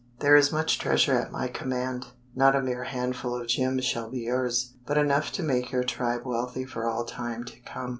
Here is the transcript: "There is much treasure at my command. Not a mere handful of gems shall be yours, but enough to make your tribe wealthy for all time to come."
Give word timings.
"There 0.19 0.35
is 0.35 0.51
much 0.51 0.79
treasure 0.79 1.13
at 1.13 1.31
my 1.31 1.47
command. 1.47 2.07
Not 2.33 2.55
a 2.55 2.61
mere 2.63 2.85
handful 2.85 3.39
of 3.39 3.45
gems 3.47 3.85
shall 3.85 4.09
be 4.09 4.21
yours, 4.21 4.73
but 4.87 4.97
enough 4.97 5.31
to 5.33 5.43
make 5.43 5.71
your 5.71 5.83
tribe 5.83 6.21
wealthy 6.25 6.65
for 6.65 6.87
all 6.89 7.05
time 7.05 7.43
to 7.43 7.59
come." 7.59 7.89